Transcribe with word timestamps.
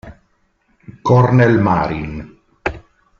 Cornel 1.03 1.61
Marin 1.61 2.25